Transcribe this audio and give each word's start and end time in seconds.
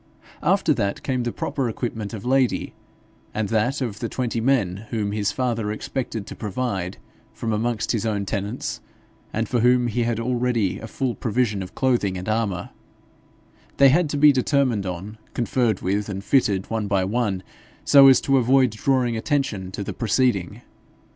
After 0.41 0.73
that 0.73 1.03
came 1.03 1.21
the 1.21 1.31
proper 1.31 1.69
equipment 1.69 2.11
of 2.11 2.25
Lady, 2.25 2.73
and 3.35 3.49
that 3.49 3.81
of 3.81 3.99
the 3.99 4.09
twenty 4.09 4.41
men 4.41 4.87
whom 4.89 5.11
his 5.11 5.31
father 5.31 5.71
expected 5.71 6.25
to 6.25 6.35
provide 6.35 6.97
from 7.33 7.53
amongst 7.53 7.91
his 7.91 8.03
own 8.03 8.25
tenants, 8.25 8.81
and 9.31 9.47
for 9.47 9.59
whom 9.59 9.85
he 9.89 10.01
had 10.01 10.19
already 10.19 10.79
a 10.79 10.87
full 10.87 11.13
provision 11.13 11.61
of 11.61 11.75
clothing 11.75 12.17
and 12.17 12.27
armour; 12.27 12.71
they 13.77 13.89
had 13.89 14.09
to 14.09 14.17
be 14.17 14.31
determined 14.31 14.87
on, 14.87 15.19
conferred 15.35 15.81
with, 15.81 16.09
and 16.09 16.23
fitted, 16.23 16.67
one 16.71 16.87
by 16.87 17.03
one, 17.05 17.43
so 17.85 18.07
as 18.07 18.19
to 18.21 18.37
avoid 18.37 18.71
drawing 18.71 19.15
attention 19.15 19.71
to 19.71 19.83
the 19.83 19.93
proceeding. 19.93 20.63